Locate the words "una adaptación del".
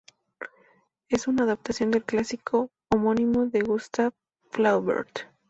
1.27-2.03